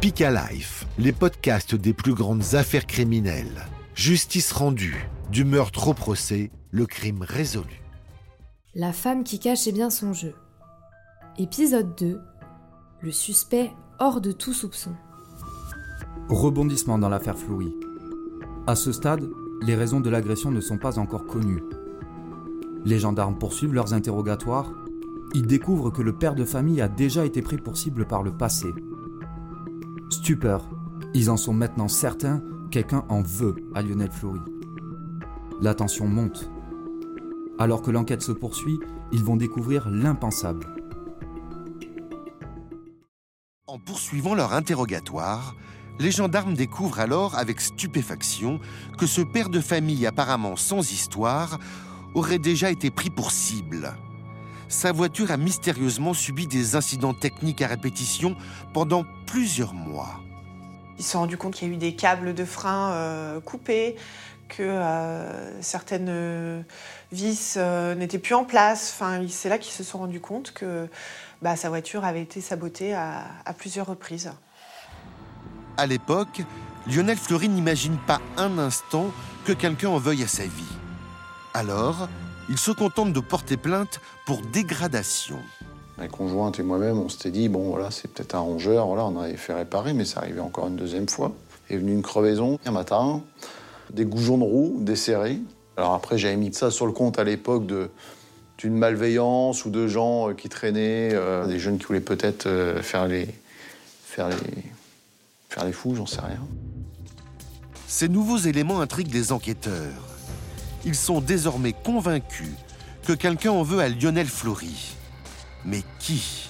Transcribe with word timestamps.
Speak 0.00 0.20
Life, 0.20 0.86
les 0.98 1.12
podcasts 1.12 1.74
des 1.74 1.92
plus 1.92 2.14
grandes 2.14 2.54
affaires 2.54 2.86
criminelles. 2.86 3.66
Justice 3.94 4.50
rendue, 4.50 5.06
du 5.30 5.44
meurtre 5.44 5.88
au 5.88 5.92
procès, 5.92 6.50
le 6.70 6.86
crime 6.86 7.20
résolu. 7.20 7.82
La 8.74 8.94
femme 8.94 9.24
qui 9.24 9.38
cachait 9.38 9.72
bien 9.72 9.90
son 9.90 10.14
jeu. 10.14 10.32
Épisode 11.36 11.94
2. 11.98 12.18
Le 13.02 13.12
suspect 13.12 13.72
hors 13.98 14.22
de 14.22 14.32
tout 14.32 14.54
soupçon. 14.54 14.92
Rebondissement 16.30 16.96
dans 16.96 17.10
l'affaire 17.10 17.36
Fleury. 17.36 17.70
À 18.66 18.76
ce 18.76 18.92
stade, 18.92 19.28
les 19.60 19.74
raisons 19.74 20.00
de 20.00 20.08
l'agression 20.08 20.50
ne 20.50 20.62
sont 20.62 20.78
pas 20.78 20.98
encore 20.98 21.26
connues. 21.26 21.62
Les 22.86 23.00
gendarmes 23.00 23.38
poursuivent 23.38 23.74
leurs 23.74 23.92
interrogatoires. 23.92 24.72
Ils 25.34 25.46
découvrent 25.46 25.90
que 25.90 26.00
le 26.00 26.16
père 26.16 26.34
de 26.34 26.46
famille 26.46 26.80
a 26.80 26.88
déjà 26.88 27.26
été 27.26 27.42
pris 27.42 27.58
pour 27.58 27.76
cible 27.76 28.06
par 28.06 28.22
le 28.22 28.32
passé. 28.32 28.68
Stupeur, 30.10 30.68
ils 31.14 31.30
en 31.30 31.36
sont 31.36 31.52
maintenant 31.52 31.86
certains, 31.86 32.42
quelqu'un 32.72 33.04
en 33.08 33.22
veut 33.22 33.54
à 33.76 33.82
Lionel 33.82 34.10
Fleury. 34.10 34.40
La 35.62 35.72
tension 35.72 36.08
monte. 36.08 36.50
Alors 37.60 37.80
que 37.80 37.92
l'enquête 37.92 38.22
se 38.22 38.32
poursuit, 38.32 38.80
ils 39.12 39.22
vont 39.22 39.36
découvrir 39.36 39.88
l'impensable. 39.88 40.66
En 43.68 43.78
poursuivant 43.78 44.34
leur 44.34 44.52
interrogatoire, 44.52 45.54
les 46.00 46.10
gendarmes 46.10 46.54
découvrent 46.54 46.98
alors 46.98 47.38
avec 47.38 47.60
stupéfaction 47.60 48.58
que 48.98 49.06
ce 49.06 49.20
père 49.20 49.48
de 49.48 49.60
famille 49.60 50.06
apparemment 50.06 50.56
sans 50.56 50.90
histoire 50.90 51.60
aurait 52.14 52.40
déjà 52.40 52.72
été 52.72 52.90
pris 52.90 53.10
pour 53.10 53.30
cible. 53.30 53.92
Sa 54.70 54.92
voiture 54.92 55.32
a 55.32 55.36
mystérieusement 55.36 56.14
subi 56.14 56.46
des 56.46 56.76
incidents 56.76 57.12
techniques 57.12 57.60
à 57.60 57.66
répétition 57.66 58.36
pendant 58.72 59.04
plusieurs 59.26 59.74
mois. 59.74 60.20
Ils 60.96 61.04
se 61.04 61.10
sont 61.10 61.18
rendus 61.18 61.36
compte 61.36 61.54
qu'il 61.54 61.66
y 61.66 61.70
a 61.72 61.74
eu 61.74 61.76
des 61.76 61.96
câbles 61.96 62.34
de 62.34 62.44
frein 62.44 62.92
euh, 62.92 63.40
coupés, 63.40 63.96
que 64.48 64.62
euh, 64.62 65.60
certaines 65.60 66.06
euh, 66.08 66.62
vis 67.10 67.58
n'étaient 67.96 68.20
plus 68.20 68.36
en 68.36 68.44
place. 68.44 68.94
Enfin, 68.94 69.20
c'est 69.28 69.48
là 69.48 69.58
qu'ils 69.58 69.72
se 69.72 69.82
sont 69.82 69.98
rendus 69.98 70.20
compte 70.20 70.52
que 70.52 70.88
bah, 71.42 71.56
sa 71.56 71.68
voiture 71.68 72.04
avait 72.04 72.22
été 72.22 72.40
sabotée 72.40 72.94
à, 72.94 73.24
à 73.44 73.52
plusieurs 73.52 73.86
reprises. 73.86 74.30
À 75.78 75.86
l'époque, 75.86 76.42
Lionel 76.86 77.16
Fleury 77.16 77.48
n'imagine 77.48 77.98
pas 78.06 78.20
un 78.36 78.56
instant 78.58 79.10
que 79.44 79.52
quelqu'un 79.52 79.88
en 79.88 79.98
veuille 79.98 80.22
à 80.22 80.28
sa 80.28 80.44
vie. 80.44 80.76
Alors, 81.54 82.08
il 82.50 82.58
se 82.58 82.72
contente 82.72 83.12
de 83.12 83.20
porter 83.20 83.56
plainte 83.56 84.00
pour 84.26 84.42
dégradation. 84.42 85.38
Ma 85.96 86.08
conjointe 86.08 86.58
et 86.58 86.62
moi-même, 86.64 86.98
on 86.98 87.08
s'était 87.08 87.30
dit, 87.30 87.48
bon, 87.48 87.70
voilà, 87.70 87.90
c'est 87.92 88.08
peut-être 88.08 88.34
un 88.34 88.40
rongeur, 88.40 88.86
voilà, 88.86 89.04
on 89.04 89.18
avait 89.20 89.36
fait 89.36 89.54
réparer, 89.54 89.92
mais 89.92 90.04
ça 90.04 90.20
arrivait 90.20 90.40
encore 90.40 90.66
une 90.66 90.76
deuxième 90.76 91.08
fois. 91.08 91.32
Est 91.70 91.76
venue 91.76 91.92
une 91.92 92.02
crevaison 92.02 92.58
un 92.66 92.72
matin, 92.72 93.22
des 93.92 94.04
goujons 94.04 94.36
de 94.36 94.42
roue 94.42 94.78
desserrés. 94.80 95.38
Alors 95.76 95.94
après, 95.94 96.18
j'avais 96.18 96.36
mis 96.36 96.52
ça 96.52 96.72
sur 96.72 96.86
le 96.86 96.92
compte 96.92 97.18
à 97.18 97.24
l'époque 97.24 97.66
de 97.66 97.88
d'une 98.58 98.76
malveillance 98.76 99.64
ou 99.64 99.70
de 99.70 99.86
gens 99.86 100.28
euh, 100.28 100.34
qui 100.34 100.50
traînaient, 100.50 101.14
euh, 101.14 101.46
des 101.46 101.58
jeunes 101.58 101.78
qui 101.78 101.86
voulaient 101.86 102.00
peut-être 102.00 102.44
euh, 102.44 102.82
faire 102.82 103.06
les 103.06 103.26
faire 104.04 104.28
les 104.28 104.36
faire 105.48 105.64
les 105.64 105.72
fous, 105.72 105.94
j'en 105.94 106.04
sais 106.04 106.20
rien. 106.20 106.46
Ces 107.86 108.08
nouveaux 108.08 108.36
éléments 108.36 108.80
intriguent 108.80 109.14
les 109.14 109.32
enquêteurs. 109.32 110.09
Ils 110.84 110.94
sont 110.94 111.20
désormais 111.20 111.72
convaincus 111.72 112.52
que 113.06 113.12
quelqu'un 113.12 113.50
en 113.50 113.62
veut 113.62 113.80
à 113.80 113.88
Lionel 113.88 114.26
Fleury. 114.26 114.94
Mais 115.64 115.82
qui? 115.98 116.48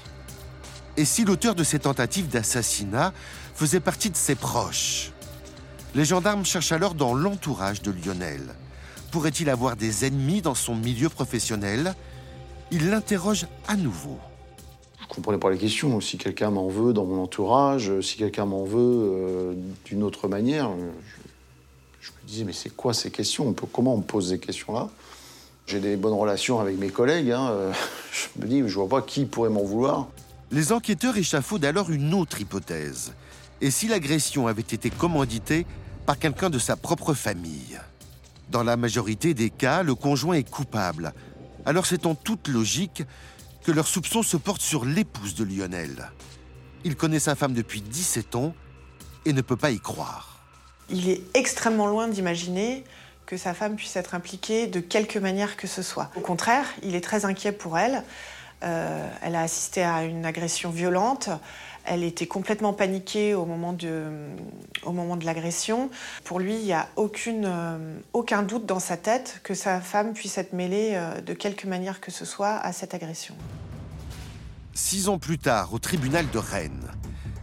Et 0.96 1.04
si 1.04 1.24
l'auteur 1.24 1.54
de 1.54 1.64
ces 1.64 1.78
tentatives 1.78 2.28
d'assassinat 2.28 3.12
faisait 3.54 3.80
partie 3.80 4.10
de 4.10 4.16
ses 4.16 4.34
proches? 4.34 5.12
Les 5.94 6.04
gendarmes 6.04 6.44
cherchent 6.44 6.72
alors 6.72 6.94
dans 6.94 7.14
l'entourage 7.14 7.82
de 7.82 7.90
Lionel. 7.90 8.54
Pourrait-il 9.10 9.50
avoir 9.50 9.76
des 9.76 10.04
ennemis 10.04 10.40
dans 10.42 10.54
son 10.54 10.76
milieu 10.76 11.08
professionnel? 11.08 11.94
Ils 12.70 12.90
l'interrogent 12.90 13.46
à 13.66 13.74
nouveau. 13.74 14.18
Je 15.00 15.06
comprenais 15.06 15.38
pas 15.38 15.50
les 15.50 15.58
questions. 15.58 16.00
Si 16.00 16.18
quelqu'un 16.18 16.50
m'en 16.50 16.68
veut 16.68 16.92
dans 16.92 17.04
mon 17.04 17.20
entourage, 17.20 18.00
si 18.00 18.16
quelqu'un 18.16 18.44
m'en 18.44 18.62
veut 18.62 18.78
euh, 18.78 19.54
d'une 19.86 20.04
autre 20.04 20.28
manière, 20.28 20.70
je, 20.70 21.29
je, 22.00 22.10
me 22.10 22.26
disais 22.26 22.44
mais 22.44 22.52
c'est 22.52 22.74
quoi 22.74 22.94
ces 22.94 23.10
questions? 23.10 23.54
Comment 23.72 23.94
on 23.94 24.00
pose 24.00 24.30
ces 24.30 24.38
questions-là? 24.38 24.88
J'ai 25.66 25.80
des 25.80 25.96
bonnes 25.96 26.14
relations 26.14 26.60
avec 26.60 26.78
mes 26.78 26.90
collègues. 26.90 27.30
Hein, 27.30 27.50
euh, 27.50 27.72
je 28.12 28.40
me 28.40 28.46
dis 28.46 28.62
je 28.66 28.74
vois 28.74 28.88
pas 28.88 29.02
qui 29.02 29.24
pourrait 29.24 29.50
m'en 29.50 29.62
vouloir. 29.62 30.08
Les 30.50 30.72
enquêteurs 30.72 31.16
échafaudent 31.16 31.64
alors 31.64 31.90
une 31.90 32.12
autre 32.14 32.40
hypothèse. 32.40 33.12
Et 33.60 33.70
si 33.70 33.86
l'agression 33.86 34.46
avait 34.46 34.62
été 34.62 34.90
commanditée 34.90 35.66
par 36.06 36.18
quelqu'un 36.18 36.50
de 36.50 36.58
sa 36.58 36.76
propre 36.76 37.14
famille? 37.14 37.78
Dans 38.50 38.64
la 38.64 38.76
majorité 38.76 39.32
des 39.32 39.50
cas, 39.50 39.82
le 39.82 39.94
conjoint 39.94 40.34
est 40.34 40.48
coupable. 40.48 41.12
Alors 41.66 41.86
c'est 41.86 42.06
en 42.06 42.14
toute 42.14 42.48
logique 42.48 43.04
que 43.62 43.70
leurs 43.70 43.86
soupçons 43.86 44.22
se 44.22 44.36
portent 44.36 44.62
sur 44.62 44.84
l'épouse 44.84 45.34
de 45.34 45.44
Lionel. 45.44 46.10
Il 46.84 46.96
connaît 46.96 47.20
sa 47.20 47.34
femme 47.34 47.52
depuis 47.52 47.82
17 47.82 48.34
ans 48.34 48.54
et 49.26 49.32
ne 49.32 49.42
peut 49.42 49.56
pas 49.56 49.70
y 49.70 49.78
croire. 49.78 50.29
Il 50.90 51.08
est 51.08 51.22
extrêmement 51.34 51.86
loin 51.86 52.08
d'imaginer 52.08 52.84
que 53.26 53.36
sa 53.36 53.54
femme 53.54 53.76
puisse 53.76 53.94
être 53.94 54.14
impliquée 54.14 54.66
de 54.66 54.80
quelque 54.80 55.18
manière 55.18 55.56
que 55.56 55.68
ce 55.68 55.82
soit. 55.82 56.10
Au 56.16 56.20
contraire, 56.20 56.66
il 56.82 56.94
est 56.96 57.00
très 57.00 57.24
inquiet 57.24 57.52
pour 57.52 57.78
elle. 57.78 58.02
Euh, 58.62 59.08
elle 59.22 59.36
a 59.36 59.42
assisté 59.42 59.82
à 59.82 60.04
une 60.04 60.26
agression 60.26 60.70
violente. 60.70 61.30
Elle 61.84 62.02
était 62.02 62.26
complètement 62.26 62.72
paniquée 62.72 63.34
au 63.34 63.46
moment 63.46 63.72
de, 63.72 65.24
l'agression. 65.24 65.90
Pour 66.24 66.38
lui, 66.38 66.54
il 66.54 66.64
n'y 66.64 66.72
a 66.72 66.88
euh, 66.98 67.98
aucun 68.12 68.42
doute 68.42 68.66
dans 68.66 68.80
sa 68.80 68.96
tête 68.96 69.40
que 69.42 69.54
sa 69.54 69.80
femme 69.80 70.12
puisse 70.12 70.36
être 70.36 70.52
mêlée 70.52 70.92
euh, 70.94 71.20
de 71.20 71.32
quelque 71.32 71.66
manière 71.66 72.00
que 72.00 72.10
ce 72.10 72.24
soit 72.24 72.56
à 72.56 72.72
cette 72.72 72.94
agression. 72.94 73.34
Six 74.74 75.08
ans 75.08 75.18
plus 75.18 75.38
tard, 75.38 75.72
au 75.72 75.78
tribunal 75.78 76.28
de 76.30 76.38
Rennes, 76.38 76.90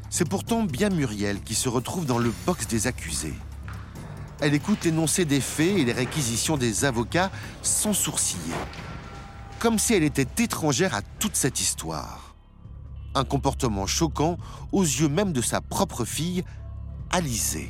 c'est 0.09 0.27
pourtant 0.27 0.63
bien 0.63 0.89
Muriel 0.89 1.41
qui 1.41 1.55
se 1.55 1.69
retrouve 1.69 2.05
dans 2.05 2.17
le 2.17 2.33
box 2.45 2.67
des 2.67 2.87
accusés. 2.87 3.33
Elle 4.39 4.53
écoute 4.53 4.85
l'énoncé 4.85 5.25
des 5.25 5.41
faits 5.41 5.77
et 5.77 5.85
les 5.85 5.91
réquisitions 5.93 6.57
des 6.57 6.85
avocats 6.85 7.31
sans 7.61 7.93
sourciller, 7.93 8.53
comme 9.59 9.79
si 9.79 9.93
elle 9.93 10.03
était 10.03 10.43
étrangère 10.43 10.93
à 10.93 11.01
toute 11.01 11.35
cette 11.35 11.59
histoire. 11.59 12.35
Un 13.15 13.23
comportement 13.23 13.87
choquant 13.87 14.37
aux 14.71 14.83
yeux 14.83 15.09
même 15.09 15.33
de 15.33 15.41
sa 15.41 15.59
propre 15.59 16.05
fille, 16.05 16.43
Alizée. 17.09 17.69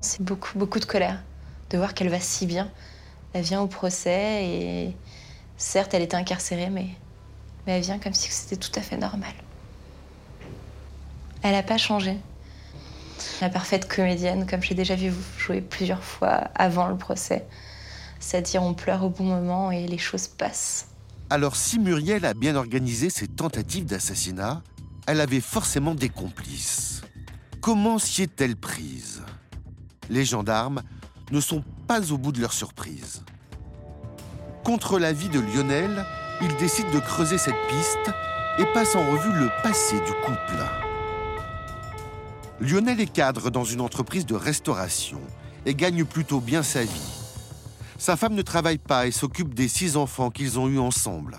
C'est 0.00 0.22
beaucoup, 0.22 0.58
beaucoup 0.58 0.78
de 0.78 0.84
colère 0.84 1.22
de 1.70 1.78
voir 1.78 1.94
qu'elle 1.94 2.10
va 2.10 2.20
si 2.20 2.46
bien. 2.46 2.70
Elle 3.32 3.44
vient 3.44 3.60
au 3.60 3.66
procès 3.66 4.44
et 4.44 4.96
certes, 5.56 5.94
elle 5.94 6.02
était 6.02 6.16
incarcérée, 6.16 6.70
mais, 6.70 6.88
mais 7.66 7.72
elle 7.72 7.82
vient 7.82 7.98
comme 7.98 8.14
si 8.14 8.30
c'était 8.30 8.56
tout 8.56 8.72
à 8.78 8.82
fait 8.82 8.96
normal. 8.96 9.34
Elle 11.42 11.52
n'a 11.52 11.62
pas 11.62 11.78
changé. 11.78 12.16
La 13.40 13.48
parfaite 13.48 13.88
comédienne, 13.88 14.46
comme 14.46 14.62
j'ai 14.62 14.74
déjà 14.74 14.94
vu 14.94 15.10
vous 15.10 15.22
jouer 15.38 15.60
plusieurs 15.60 16.02
fois 16.02 16.50
avant 16.54 16.88
le 16.88 16.96
procès. 16.96 17.46
C'est-à-dire, 18.20 18.62
on 18.62 18.74
pleure 18.74 19.04
au 19.04 19.10
bon 19.10 19.24
moment 19.24 19.70
et 19.70 19.86
les 19.86 19.98
choses 19.98 20.26
passent. 20.26 20.88
Alors, 21.30 21.56
si 21.56 21.78
Muriel 21.78 22.24
a 22.24 22.34
bien 22.34 22.56
organisé 22.56 23.10
ses 23.10 23.28
tentatives 23.28 23.84
d'assassinat, 23.84 24.62
elle 25.06 25.20
avait 25.20 25.40
forcément 25.40 25.94
des 25.94 26.08
complices. 26.08 27.02
Comment 27.60 27.98
s'y 27.98 28.22
est-elle 28.22 28.56
prise? 28.56 29.22
Les 30.10 30.24
gendarmes 30.24 30.82
ne 31.30 31.40
sont 31.40 31.62
pas 31.86 32.12
au 32.12 32.18
bout 32.18 32.32
de 32.32 32.40
leur 32.40 32.52
surprise. 32.52 33.22
Contre 34.64 34.98
l'avis 34.98 35.28
de 35.28 35.40
Lionel, 35.40 36.04
ils 36.40 36.56
décident 36.56 36.90
de 36.90 37.00
creuser 37.00 37.38
cette 37.38 37.66
piste 37.68 38.10
et 38.58 38.64
passent 38.72 38.96
en 38.96 39.10
revue 39.10 39.32
le 39.32 39.50
passé 39.62 39.96
du 39.96 40.12
couple. 40.24 40.87
Lionel 42.60 43.00
est 43.00 43.12
cadre 43.12 43.50
dans 43.50 43.62
une 43.62 43.80
entreprise 43.80 44.26
de 44.26 44.34
restauration 44.34 45.20
et 45.64 45.76
gagne 45.76 46.04
plutôt 46.04 46.40
bien 46.40 46.64
sa 46.64 46.82
vie. 46.82 47.12
Sa 47.98 48.16
femme 48.16 48.34
ne 48.34 48.42
travaille 48.42 48.78
pas 48.78 49.06
et 49.06 49.12
s'occupe 49.12 49.54
des 49.54 49.68
six 49.68 49.96
enfants 49.96 50.30
qu'ils 50.30 50.58
ont 50.58 50.68
eus 50.68 50.80
ensemble. 50.80 51.38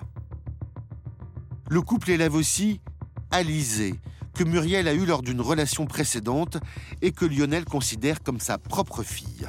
Le 1.69 1.81
couple 1.81 2.12
élève 2.12 2.36
aussi 2.36 2.80
Alizée, 3.31 4.00
que 4.33 4.45
Muriel 4.45 4.88
a 4.88 4.94
eue 4.94 5.06
lors 5.06 5.21
d'une 5.21 5.42
relation 5.42 5.86
précédente 5.86 6.57
et 7.01 7.12
que 7.12 7.25
Lionel 7.25 7.66
considère 7.66 8.24
comme 8.24 8.39
sa 8.39 8.57
propre 8.57 9.04
fille. 9.04 9.48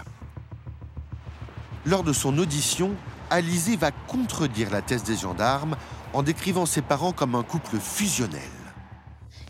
Lors 1.86 2.02
de 2.02 2.12
son 2.12 2.36
audition, 2.38 2.96
Alizée 3.30 3.76
va 3.76 3.92
contredire 3.92 4.70
la 4.70 4.82
thèse 4.82 5.04
des 5.04 5.16
gendarmes 5.16 5.76
en 6.14 6.24
décrivant 6.24 6.66
ses 6.66 6.82
parents 6.82 7.12
comme 7.12 7.36
un 7.36 7.44
couple 7.44 7.78
fusionnel. 7.78 8.40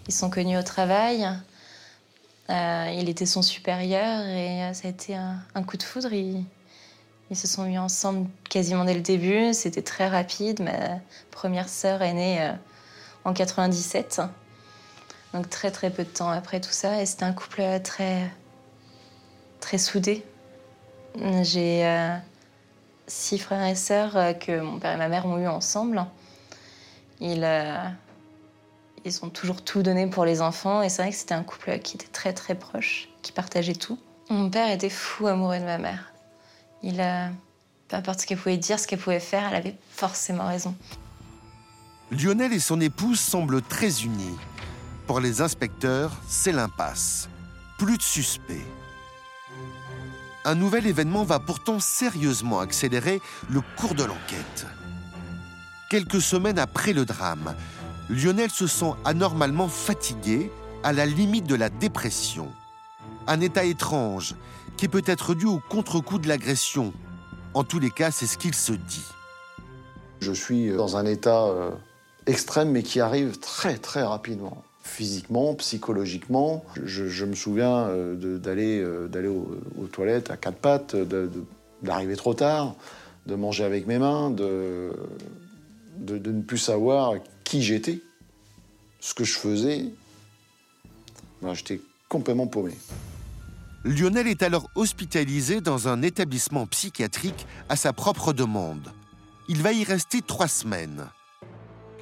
Ils 0.06 0.12
sont 0.12 0.28
connus 0.28 0.58
au 0.58 0.62
travail. 0.62 1.26
Euh, 2.50 2.92
il 2.98 3.08
était 3.08 3.26
son 3.26 3.42
supérieur 3.42 4.26
et 4.26 4.64
euh, 4.64 4.72
ça 4.72 4.88
a 4.88 4.90
été 4.90 5.14
un, 5.14 5.62
coup 5.62 5.76
de 5.76 5.82
foudre. 5.82 6.12
Ils, 6.12 6.44
se 7.32 7.46
sont 7.46 7.64
mis 7.64 7.78
ensemble 7.78 8.28
quasiment 8.48 8.84
dès 8.84 8.94
le 8.94 9.02
début. 9.02 9.54
C'était 9.54 9.82
très 9.82 10.08
rapide. 10.08 10.60
Ma 10.60 10.98
première 11.30 11.68
sœur 11.68 12.02
est 12.02 12.12
née 12.12 12.42
euh, 12.42 12.52
en 13.24 13.32
97. 13.32 14.20
Donc 15.32 15.48
très 15.48 15.70
très 15.70 15.90
peu 15.90 16.02
de 16.02 16.08
temps 16.08 16.30
après 16.30 16.60
tout 16.60 16.72
ça, 16.72 17.00
et 17.00 17.06
c'était 17.06 17.22
un 17.22 17.32
couple 17.32 17.62
très 17.84 18.28
très 19.60 19.78
soudé. 19.78 20.24
J'ai 21.42 22.18
six 23.06 23.38
frères 23.38 23.64
et 23.64 23.76
sœurs 23.76 24.36
que 24.40 24.58
mon 24.58 24.80
père 24.80 24.94
et 24.94 24.96
ma 24.96 25.06
mère 25.06 25.26
ont 25.26 25.38
eu 25.38 25.46
ensemble. 25.46 26.04
Ils, 27.20 27.46
ils 29.04 29.24
ont 29.24 29.30
toujours 29.30 29.62
tout 29.62 29.82
donné 29.82 30.06
pour 30.06 30.24
les 30.24 30.42
enfants, 30.42 30.82
et 30.82 30.88
c'est 30.88 31.02
vrai 31.02 31.10
que 31.10 31.16
c'était 31.16 31.34
un 31.34 31.42
couple 31.42 31.78
qui 31.78 31.96
était 31.96 32.08
très 32.08 32.32
très 32.32 32.54
proche, 32.54 33.08
qui 33.22 33.32
partageait 33.32 33.74
tout. 33.74 33.98
Mon 34.28 34.50
père 34.50 34.70
était 34.70 34.90
fou 34.90 35.26
amoureux 35.26 35.58
de 35.58 35.64
ma 35.64 35.78
mère. 35.78 36.12
Il, 36.82 36.96
peu 37.88 37.96
importe 37.96 38.20
ce 38.20 38.26
qu'elle 38.26 38.38
pouvait 38.38 38.56
dire, 38.56 38.78
ce 38.78 38.86
qu'elle 38.86 38.98
pouvait 38.98 39.20
faire, 39.20 39.48
elle 39.48 39.56
avait 39.56 39.76
forcément 39.90 40.46
raison. 40.46 40.74
Lionel 42.10 42.52
et 42.52 42.60
son 42.60 42.80
épouse 42.80 43.20
semblent 43.20 43.62
très 43.62 44.02
unis. 44.02 44.36
Pour 45.06 45.20
les 45.20 45.40
inspecteurs, 45.40 46.12
c'est 46.28 46.52
l'impasse. 46.52 47.28
Plus 47.78 47.96
de 47.96 48.02
suspects. 48.02 48.66
Un 50.44 50.54
nouvel 50.54 50.86
événement 50.86 51.24
va 51.24 51.38
pourtant 51.38 51.80
sérieusement 51.80 52.60
accélérer 52.60 53.20
le 53.48 53.60
cours 53.76 53.94
de 53.94 54.04
l'enquête. 54.04 54.66
Quelques 55.90 56.20
semaines 56.20 56.58
après 56.58 56.92
le 56.92 57.04
drame, 57.04 57.54
Lionel 58.10 58.50
se 58.50 58.66
sent 58.66 58.92
anormalement 59.04 59.68
fatigué, 59.68 60.50
à 60.82 60.92
la 60.92 61.06
limite 61.06 61.46
de 61.46 61.54
la 61.54 61.68
dépression. 61.68 62.48
Un 63.28 63.40
état 63.40 63.64
étrange 63.64 64.34
qui 64.76 64.88
peut 64.88 65.02
être 65.06 65.34
dû 65.34 65.46
au 65.46 65.60
contre-coup 65.68 66.18
de 66.18 66.26
l'agression. 66.26 66.92
En 67.54 67.62
tous 67.62 67.78
les 67.78 67.90
cas, 67.90 68.10
c'est 68.10 68.26
ce 68.26 68.36
qu'il 68.36 68.54
se 68.54 68.72
dit. 68.72 69.04
Je 70.20 70.32
suis 70.32 70.70
dans 70.70 70.96
un 70.96 71.04
état 71.04 71.44
euh, 71.44 71.70
extrême, 72.26 72.70
mais 72.70 72.82
qui 72.82 73.00
arrive 73.00 73.38
très 73.38 73.76
très 73.76 74.02
rapidement. 74.02 74.64
Physiquement, 74.82 75.54
psychologiquement. 75.54 76.64
Je, 76.82 77.24
me 77.24 77.34
souviens 77.34 77.86
euh, 77.88 78.38
d'aller 78.38 78.80
euh, 78.80 79.06
d'aller 79.06 79.28
aux, 79.28 79.86
toilettes 79.92 80.30
à 80.30 80.36
quatre 80.36 80.58
pattes, 80.58 80.96
d'arriver 81.82 82.16
trop 82.16 82.34
tard, 82.34 82.74
de 83.26 83.34
manger 83.36 83.64
avec 83.64 83.86
mes 83.86 83.98
mains, 83.98 84.30
de, 84.30 84.90
de, 86.00 86.30
ne 86.30 86.42
plus 86.42 86.58
savoir 86.58 87.14
qui 87.44 87.62
j'étais, 87.62 88.00
ce 89.00 89.14
que 89.14 89.24
je 89.24 89.38
faisais. 89.38 89.86
J'étais 91.52 91.80
complètement 92.08 92.46
paumé. 92.46 92.76
Lionel 93.84 94.26
est 94.26 94.42
alors 94.42 94.68
hospitalisé 94.74 95.60
dans 95.60 95.88
un 95.88 96.02
établissement 96.02 96.66
psychiatrique 96.66 97.46
à 97.68 97.76
sa 97.76 97.92
propre 97.92 98.32
demande. 98.32 98.92
Il 99.48 99.62
va 99.62 99.72
y 99.72 99.84
rester 99.84 100.20
trois 100.20 100.48
semaines 100.48 101.06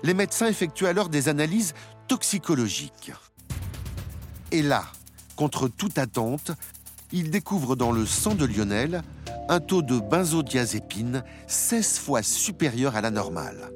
les 0.03 0.15
médecins 0.15 0.47
effectuent 0.47 0.87
alors 0.87 1.09
des 1.09 1.29
analyses 1.29 1.75
toxicologiques. 2.07 3.13
Et 4.51 4.63
là, 4.63 4.85
contre 5.37 5.69
toute 5.69 5.99
attente, 5.99 6.53
ils 7.13 7.31
découvrent 7.31 7.77
dans 7.77 7.93
le 7.93 8.07
sang 8.07 8.35
de 8.35 8.45
Lionel 8.45 9.03
un 9.49 9.61
taux 9.61 9.83
de 9.83 9.99
benzodiazépine 9.99 11.25
16 11.47 11.99
fois 11.99 12.23
supérieur 12.23 12.97
à 12.97 13.01
la 13.01 13.11
normale. 13.11 13.71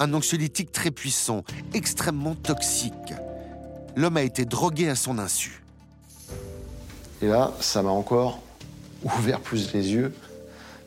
Un 0.00 0.14
anxiolytique 0.14 0.72
très 0.72 0.90
puissant, 0.90 1.44
extrêmement 1.74 2.34
toxique. 2.34 3.14
L'homme 3.96 4.16
a 4.16 4.22
été 4.22 4.44
drogué 4.44 4.88
à 4.88 4.94
son 4.94 5.18
insu. 5.18 5.62
Et 7.20 7.26
là, 7.26 7.52
ça 7.60 7.82
m'a 7.82 7.90
encore 7.90 8.40
ouvert 9.04 9.40
plus 9.40 9.72
les 9.72 9.92
yeux 9.92 10.12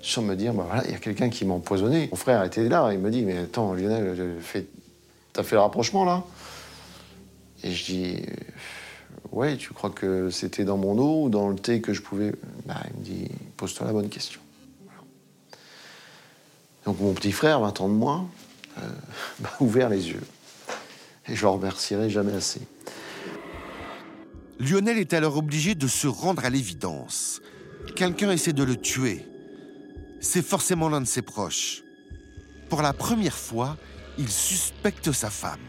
sans 0.01 0.21
me 0.21 0.35
dire, 0.35 0.53
bah 0.53 0.81
il 0.85 0.91
y 0.91 0.95
a 0.95 0.97
quelqu'un 0.97 1.29
qui 1.29 1.45
m'a 1.45 1.53
empoisonné. 1.53 2.07
Mon 2.09 2.17
frère 2.17 2.43
était 2.43 2.67
là, 2.67 2.91
il 2.91 2.99
me 2.99 3.11
dit, 3.11 3.21
mais 3.21 3.37
attends, 3.37 3.73
Lionel, 3.73 4.35
t'as 5.33 5.43
fait 5.43 5.55
le 5.55 5.61
rapprochement 5.61 6.05
là? 6.05 6.23
Et 7.63 7.71
je 7.71 7.85
dis, 7.85 8.25
ouais, 9.31 9.57
tu 9.57 9.73
crois 9.73 9.89
que 9.89 10.29
c'était 10.29 10.63
dans 10.63 10.77
mon 10.77 10.97
eau 10.97 11.25
ou 11.25 11.29
dans 11.29 11.49
le 11.49 11.55
thé 11.55 11.81
que 11.81 11.93
je 11.93 12.01
pouvais? 12.01 12.33
Bah, 12.65 12.81
il 12.91 12.99
me 12.99 13.03
dit, 13.03 13.31
pose-toi 13.57 13.87
la 13.87 13.93
bonne 13.93 14.09
question. 14.09 14.41
Donc 16.85 16.99
mon 16.99 17.13
petit 17.13 17.31
frère, 17.31 17.59
20 17.59 17.81
ans 17.81 17.89
de 17.89 17.93
moins, 17.93 18.27
euh, 18.79 18.81
m'a 19.41 19.51
ouvert 19.59 19.89
les 19.89 20.09
yeux. 20.09 20.23
Et 21.27 21.35
je 21.35 21.41
le 21.43 21.49
remercierai 21.49 22.09
jamais 22.09 22.33
assez. 22.33 22.61
Lionel 24.59 24.97
est 24.97 25.13
alors 25.13 25.37
obligé 25.37 25.75
de 25.75 25.87
se 25.87 26.07
rendre 26.07 26.45
à 26.45 26.49
l'évidence. 26.49 27.41
Quelqu'un 27.95 28.31
essaie 28.31 28.53
de 28.53 28.63
le 28.63 28.75
tuer 28.75 29.25
c'est 30.21 30.43
forcément 30.43 30.87
l'un 30.87 31.01
de 31.01 31.07
ses 31.07 31.23
proches. 31.23 31.83
Pour 32.69 32.81
la 32.81 32.93
première 32.93 33.37
fois, 33.37 33.75
il 34.17 34.29
suspecte 34.29 35.11
sa 35.11 35.29
femme. 35.29 35.59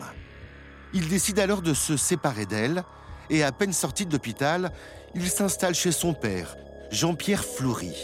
Il 0.92 1.08
décide 1.08 1.38
alors 1.40 1.62
de 1.62 1.74
se 1.74 1.96
séparer 1.96 2.46
d'elle 2.46 2.84
et 3.32 3.42
à 3.42 3.50
peine 3.50 3.72
sorti 3.72 4.04
de 4.06 4.12
l'hôpital, 4.12 4.70
il 5.14 5.28
s'installe 5.28 5.74
chez 5.74 5.90
son 5.90 6.12
père, 6.12 6.56
Jean-Pierre 6.90 7.44
Fleury. 7.44 7.94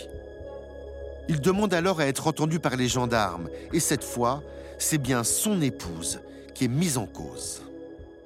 Il 1.29 1.41
demande 1.43 1.75
alors 1.75 2.01
à 2.01 2.07
être 2.07 2.27
entendu 2.27 2.59
par 2.59 2.77
les 2.77 2.89
gendarmes 2.89 3.51
et 3.75 3.79
cette 3.79 4.03
fois, 4.03 4.43
c'est 4.79 4.99
bien 4.99 5.23
son 5.25 5.61
épouse 5.61 6.21
qui 6.55 6.65
est 6.65 6.69
mise 6.69 6.97
en 6.97 7.07
cause. 7.07 7.63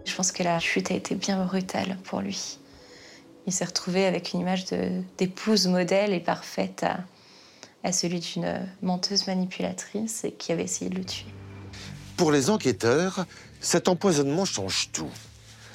Je 0.05 0.15
pense 0.15 0.31
que 0.31 0.45
la 0.45 0.61
chute 0.61 0.93
a 0.93 0.95
été 0.95 1.17
bien 1.17 1.45
brutale 1.45 1.99
pour 2.05 2.21
lui. 2.21 2.59
Il 3.47 3.53
s'est 3.53 3.65
retrouvé 3.65 4.07
avec 4.07 4.33
une 4.33 4.41
image 4.41 4.67
d'épouse 5.19 5.67
modèle 5.67 6.13
et 6.13 6.21
parfaite 6.21 6.85
à, 6.85 7.01
à 7.83 7.91
celui 7.91 8.21
d'une 8.21 8.69
menteuse 8.81 9.27
manipulatrice 9.27 10.27
qui 10.39 10.53
avait 10.53 10.65
essayé 10.65 10.89
de 10.89 10.97
le 10.97 11.05
tuer. 11.05 11.27
Pour 12.17 12.31
les 12.31 12.51
enquêteurs, 12.51 13.27
cet 13.61 13.89
empoisonnement 13.89 14.45
change 14.45 14.91
tout. 14.93 15.11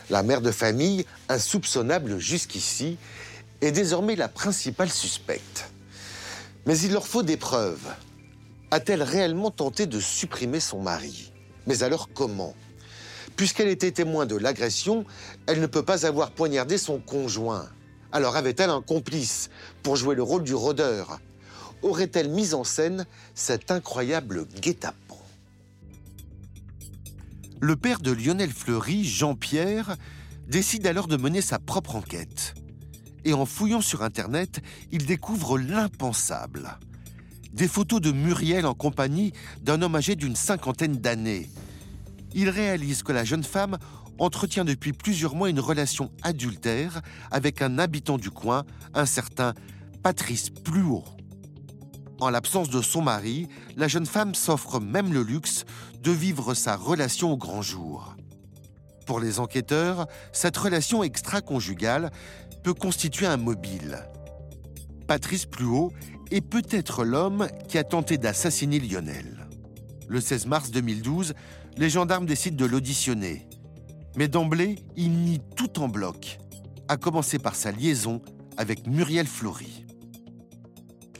La 0.09 0.23
mère 0.23 0.41
de 0.41 0.51
famille, 0.51 1.05
insoupçonnable 1.27 2.17
jusqu'ici, 2.17 2.97
est 3.61 3.71
désormais 3.71 4.15
la 4.15 4.29
principale 4.29 4.89
suspecte. 4.89 5.69
Mais 6.65 6.77
il 6.79 6.93
leur 6.93 7.07
faut 7.07 7.23
des 7.23 7.37
preuves. 7.37 7.87
A-t-elle 8.71 9.03
réellement 9.03 9.51
tenté 9.51 9.85
de 9.85 9.99
supprimer 9.99 10.59
son 10.59 10.81
mari? 10.81 11.31
Mais 11.65 11.83
alors 11.83 12.09
comment? 12.13 12.55
Puisqu'elle 13.35 13.67
était 13.67 13.91
témoin 13.91 14.25
de 14.25 14.35
l'agression, 14.35 15.05
elle 15.45 15.61
ne 15.61 15.67
peut 15.67 15.83
pas 15.83 16.05
avoir 16.05 16.31
poignardé 16.31 16.77
son 16.77 16.99
conjoint. 16.99 17.67
Alors 18.11 18.35
avait-elle 18.35 18.69
un 18.69 18.81
complice 18.81 19.49
pour 19.83 19.95
jouer 19.95 20.15
le 20.15 20.23
rôle 20.23 20.43
du 20.43 20.55
rôdeur? 20.55 21.19
Aurait-elle 21.81 22.29
mis 22.29 22.53
en 22.53 22.63
scène 22.63 23.05
cet 23.35 23.71
incroyable 23.71 24.47
guet-apens? 24.59 25.06
Le 27.59 27.75
père 27.75 28.01
de 28.01 28.11
Lionel 28.11 28.51
Fleury, 28.51 29.03
Jean-Pierre, 29.03 29.97
décide 30.47 30.85
alors 30.85 31.07
de 31.07 31.17
mener 31.17 31.41
sa 31.41 31.57
propre 31.57 31.95
enquête. 31.95 32.53
Et 33.25 33.33
en 33.33 33.47
fouillant 33.47 33.81
sur 33.81 34.03
Internet, 34.03 34.61
il 34.91 35.07
découvre 35.07 35.57
l'impensable. 35.57 36.77
Des 37.53 37.67
photos 37.67 37.99
de 37.99 38.11
Muriel 38.11 38.67
en 38.67 38.75
compagnie 38.75 39.33
d'un 39.63 39.81
homme 39.81 39.95
âgé 39.95 40.15
d'une 40.15 40.35
cinquantaine 40.35 40.97
d'années. 40.97 41.49
Il 42.35 42.49
réalise 42.49 43.01
que 43.01 43.11
la 43.11 43.23
jeune 43.23 43.43
femme 43.43 43.79
entretient 44.19 44.65
depuis 44.65 44.93
plusieurs 44.93 45.33
mois 45.33 45.49
une 45.49 45.59
relation 45.59 46.11
adultère 46.21 47.01
avec 47.31 47.63
un 47.63 47.79
habitant 47.79 48.19
du 48.19 48.29
coin, 48.29 48.65
un 48.93 49.07
certain 49.07 49.55
Patrice 50.03 50.51
Pluot. 50.51 51.03
En 52.19 52.29
l'absence 52.29 52.69
de 52.69 52.81
son 52.81 53.01
mari, 53.01 53.47
la 53.75 53.87
jeune 53.87 54.07
femme 54.07 54.33
s'offre 54.33 54.79
même 54.79 55.13
le 55.13 55.21
luxe 55.21 55.65
de 56.01 56.11
vivre 56.11 56.55
sa 56.55 56.75
relation 56.75 57.31
au 57.31 57.37
grand 57.37 57.61
jour. 57.61 58.15
Pour 59.05 59.19
les 59.19 59.39
enquêteurs, 59.39 60.07
cette 60.31 60.57
relation 60.57 61.03
extra-conjugale 61.03 62.11
peut 62.63 62.73
constituer 62.73 63.27
un 63.27 63.37
mobile. 63.37 63.99
Patrice 65.07 65.45
Pluot 65.45 65.91
est 66.31 66.41
peut-être 66.41 67.05
l'homme 67.05 67.47
qui 67.69 67.77
a 67.77 67.83
tenté 67.83 68.17
d'assassiner 68.17 68.79
Lionel. 68.79 69.47
Le 70.07 70.19
16 70.19 70.47
mars 70.47 70.71
2012, 70.71 71.35
les 71.77 71.89
gendarmes 71.89 72.25
décident 72.25 72.57
de 72.57 72.65
l'auditionner. 72.65 73.47
Mais 74.15 74.27
d'emblée, 74.27 74.79
il 74.95 75.11
nie 75.11 75.39
tout 75.55 75.79
en 75.79 75.87
bloc, 75.87 76.39
à 76.87 76.97
commencer 76.97 77.37
par 77.37 77.55
sa 77.55 77.71
liaison 77.71 78.21
avec 78.57 78.87
Muriel 78.87 79.27
Fleury 79.27 79.86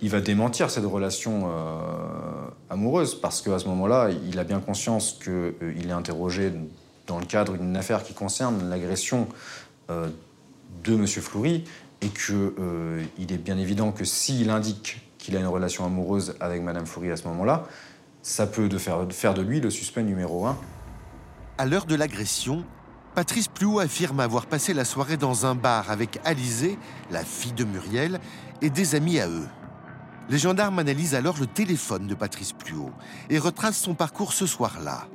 il 0.01 0.09
va 0.09 0.21
démentir 0.21 0.69
cette 0.69 0.85
relation 0.85 1.49
euh, 1.49 2.49
amoureuse 2.69 3.15
parce 3.15 3.41
qu'à 3.41 3.59
ce 3.59 3.67
moment-là, 3.67 4.09
il 4.27 4.37
a 4.39 4.43
bien 4.43 4.59
conscience 4.59 5.17
qu'il 5.21 5.31
euh, 5.31 5.81
est 5.81 5.91
interrogé 5.91 6.51
dans 7.07 7.19
le 7.19 7.25
cadre 7.25 7.57
d'une 7.57 7.75
affaire 7.75 8.03
qui 8.03 8.13
concerne 8.13 8.69
l'agression 8.69 9.27
euh, 9.89 10.09
de 10.83 10.93
M. 10.93 11.07
Fleury 11.07 11.63
et 12.01 12.09
qu'il 12.09 13.31
est 13.31 13.37
bien 13.37 13.57
évident 13.57 13.91
que 13.91 14.05
s'il 14.05 14.49
indique 14.49 15.01
qu'il 15.17 15.35
a 15.35 15.39
une 15.39 15.47
relation 15.47 15.85
amoureuse 15.85 16.35
avec 16.39 16.61
Mme 16.61 16.85
Fleury 16.85 17.11
à 17.11 17.17
ce 17.17 17.27
moment-là, 17.27 17.65
ça 18.21 18.45
peut 18.45 18.69
faire, 18.77 19.33
de 19.33 19.41
lui 19.41 19.59
le 19.61 19.69
suspect 19.69 20.03
numéro 20.03 20.45
un. 20.45 20.57
À 21.57 21.65
l'heure 21.65 21.85
de 21.85 21.95
l'agression, 21.95 22.63
Patrice 23.15 23.47
Pluot 23.47 23.79
affirme 23.79 24.19
avoir 24.19 24.45
passé 24.45 24.75
la 24.75 24.85
soirée 24.85 25.17
dans 25.17 25.47
un 25.47 25.55
bar 25.55 25.89
avec 25.89 26.19
Alizée, 26.23 26.77
la 27.09 27.23
fille 27.23 27.53
de 27.53 27.63
Muriel, 27.63 28.19
et 28.61 28.69
des 28.69 28.93
amis 28.93 29.19
à 29.19 29.27
eux. 29.27 29.47
Les 30.29 30.37
gendarmes 30.37 30.79
analysent 30.79 31.15
alors 31.15 31.37
le 31.39 31.47
téléphone 31.47 32.07
de 32.07 32.15
Patrice 32.15 32.51
Pluot 32.51 32.91
et 33.29 33.39
retracent 33.39 33.79
son 33.79 33.93
parcours 33.93 34.33
ce 34.33 34.45
soir-là. 34.45 35.07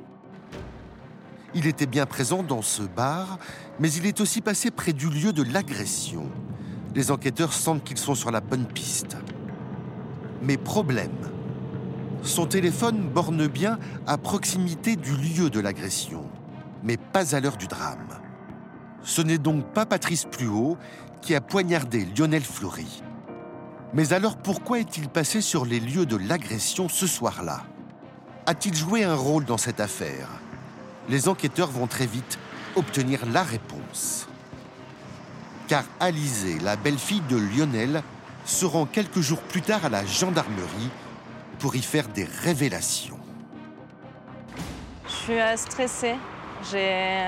Il 1.53 1.67
était 1.67 1.85
bien 1.85 2.07
présent 2.07 2.41
dans 2.41 2.63
ce 2.63 2.81
bar, 2.81 3.37
mais 3.79 3.91
il 3.91 4.07
est 4.07 4.21
aussi 4.21 4.41
passé 4.41 4.71
près 4.71 4.91
du 4.91 5.09
lieu 5.09 5.31
de 5.31 5.43
l'agression. 5.43 6.31
Les 6.95 7.11
enquêteurs 7.11 7.53
sentent 7.53 7.83
qu'ils 7.83 7.99
sont 7.99 8.15
sur 8.15 8.31
la 8.31 8.41
bonne 8.41 8.65
piste. 8.65 9.17
Mais 10.41 10.57
problème, 10.57 11.11
son 12.23 12.47
téléphone 12.47 13.07
borne 13.07 13.45
bien 13.47 13.77
à 14.07 14.17
proximité 14.17 14.95
du 14.95 15.15
lieu 15.15 15.51
de 15.51 15.59
l'agression, 15.59 16.27
mais 16.81 16.97
pas 16.97 17.35
à 17.35 17.39
l'heure 17.39 17.57
du 17.57 17.67
drame. 17.67 18.19
Ce 19.03 19.21
n'est 19.21 19.37
donc 19.37 19.73
pas 19.73 19.85
Patrice 19.85 20.25
Pluot 20.25 20.77
qui 21.21 21.35
a 21.35 21.41
poignardé 21.41 22.07
Lionel 22.17 22.43
Fleury. 22.43 23.03
Mais 23.93 24.11
alors 24.11 24.37
pourquoi 24.37 24.79
est-il 24.79 25.07
passé 25.07 25.39
sur 25.41 25.65
les 25.65 25.79
lieux 25.79 26.07
de 26.07 26.17
l'agression 26.17 26.89
ce 26.89 27.05
soir-là? 27.05 27.61
A-t-il 28.47 28.75
joué 28.75 29.03
un 29.03 29.15
rôle 29.15 29.45
dans 29.45 29.59
cette 29.59 29.79
affaire? 29.79 30.27
Les 31.09 31.27
enquêteurs 31.27 31.69
vont 31.69 31.85
très 31.85 32.07
vite 32.07 32.39
obtenir 32.75 33.19
la 33.31 33.43
réponse. 33.43 34.27
Car 35.67 35.83
Alizée, 35.99 36.59
la 36.59 36.75
belle-fille 36.75 37.21
de 37.29 37.37
Lionel, 37.37 38.01
se 38.45 38.65
rend 38.65 38.85
quelques 38.85 39.21
jours 39.21 39.41
plus 39.41 39.61
tard 39.61 39.85
à 39.85 39.89
la 39.89 40.05
gendarmerie 40.05 40.89
pour 41.59 41.75
y 41.75 41.81
faire 41.81 42.07
des 42.07 42.25
révélations. 42.25 43.19
Je 45.05 45.11
suis 45.11 45.39
stressée. 45.55 46.15
J'ai. 46.71 47.21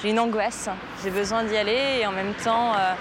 J'ai 0.00 0.10
une 0.10 0.20
angoisse. 0.20 0.68
J'ai 1.02 1.10
besoin 1.10 1.44
d'y 1.44 1.56
aller 1.56 1.98
et 2.00 2.06
en 2.06 2.12
même 2.12 2.34
temps, 2.34 2.74
euh, 2.74 2.94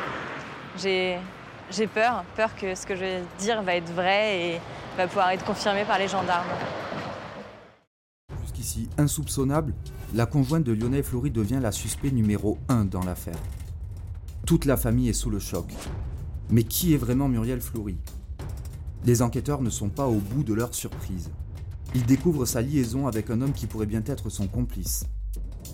j'ai 0.77 1.88
peur. 1.93 2.24
Peur 2.36 2.55
que 2.55 2.75
ce 2.75 2.86
que 2.86 2.96
je 2.96 3.01
vais 3.01 3.24
dire 3.39 3.62
va 3.63 3.75
être 3.75 3.91
vrai 3.93 4.39
et 4.39 4.62
va 4.98 5.07
pouvoir 5.07 5.31
être 5.31 5.46
confirmé 5.46 5.84
par 5.86 6.00
les 6.00 6.07
gendarmes. 6.07 6.48
Jusqu'ici 8.43 8.89
insoupçonnable, 8.98 9.74
la 10.13 10.25
conjointe 10.25 10.63
de 10.63 10.74
Lionel 10.74 11.03
Fleury 11.03 11.31
devient 11.31 11.60
la 11.62 11.72
suspect 11.72 12.12
numéro 12.12 12.57
1 12.69 12.86
dans 12.86 13.03
l'affaire. 13.03 13.39
Toute 14.46 14.65
la 14.65 14.77
famille 14.77 15.10
est 15.10 15.13
sous 15.13 15.29
le 15.29 15.39
choc. 15.39 15.65
Mais 16.50 16.63
qui 16.63 16.93
est 16.93 16.98
vraiment 16.98 17.27
Muriel 17.27 17.60
Fleury 17.60 17.98
Les 19.03 19.22
enquêteurs 19.22 19.62
ne 19.62 19.69
sont 19.69 19.89
pas 19.89 20.07
au 20.07 20.19
bout 20.19 20.43
de 20.43 20.53
leur 20.53 20.74
surprise. 20.74 21.29
Ils 21.93 22.05
découvrent 22.05 22.46
sa 22.46 22.62
liaison 22.62 23.07
avec 23.07 23.29
un 23.29 23.41
homme 23.41 23.53
qui 23.53 23.67
pourrait 23.67 23.86
bien 23.86 24.03
être 24.05 24.29
son 24.29 24.48
complice. 24.48 25.05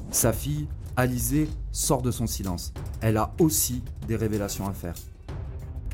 Sa 0.10 0.33
fille, 0.33 0.67
Alizée, 0.95 1.50
sort 1.72 2.01
de 2.01 2.12
son 2.12 2.27
silence. 2.27 2.74
Elle 3.05 3.17
a 3.17 3.33
aussi 3.38 3.83
des 4.07 4.15
révélations 4.15 4.65
à 4.65 4.72
faire. 4.72 4.95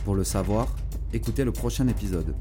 Pour 0.06 0.14
le 0.14 0.24
savoir, 0.24 0.68
écoutez 1.12 1.44
le 1.44 1.52
prochain 1.52 1.88
épisode. 1.88 2.36